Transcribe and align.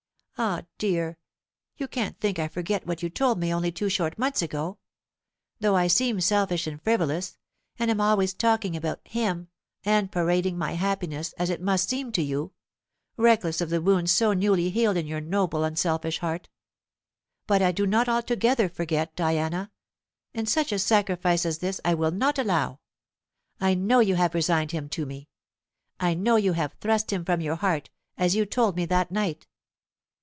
Ah, 0.43 0.63
dear, 0.79 1.19
you 1.77 1.87
can't 1.87 2.19
think 2.19 2.39
I 2.39 2.47
forget 2.47 2.87
what 2.87 3.03
you 3.03 3.11
told 3.11 3.37
me 3.37 3.53
only 3.53 3.71
two 3.71 3.89
short 3.89 4.17
months 4.17 4.41
ago 4.41 4.79
though 5.59 5.75
I 5.75 5.85
seem 5.85 6.19
selfish 6.19 6.65
and 6.65 6.81
frivolous, 6.81 7.37
and 7.77 7.91
am 7.91 8.01
always 8.01 8.33
talking 8.33 8.75
about 8.75 9.01
him, 9.05 9.49
and 9.85 10.11
parading 10.11 10.57
my 10.57 10.71
happiness, 10.71 11.33
as 11.37 11.51
it 11.51 11.61
must 11.61 11.87
seem 11.89 12.11
to 12.13 12.23
you, 12.23 12.53
reckless 13.17 13.61
of 13.61 13.69
the 13.69 13.83
wounds 13.83 14.11
so 14.11 14.33
newly 14.33 14.71
healed 14.71 14.97
in 14.97 15.05
your 15.05 15.21
noble 15.21 15.63
unselfish 15.63 16.17
heart. 16.17 16.49
But 17.45 17.61
I 17.61 17.71
do 17.71 17.85
not 17.85 18.09
altogether 18.09 18.67
forget, 18.67 19.15
Diana, 19.15 19.71
and 20.33 20.49
such 20.49 20.71
a 20.71 20.79
sacrifice 20.79 21.45
as 21.45 21.59
this 21.59 21.79
I 21.85 21.93
will 21.93 22.09
not 22.09 22.39
allow. 22.39 22.79
I 23.59 23.75
know 23.75 23.99
you 23.99 24.15
have 24.15 24.33
resigned 24.33 24.71
him 24.71 24.89
to 24.89 25.05
me 25.05 25.29
I 25.99 26.15
know 26.15 26.35
you 26.35 26.53
have 26.53 26.73
thrust 26.81 27.13
him 27.13 27.23
from 27.25 27.41
your 27.41 27.57
heart, 27.57 27.91
as 28.17 28.35
you 28.35 28.47
told 28.47 28.75
me 28.75 28.85
that 28.87 29.11
night. 29.11 29.45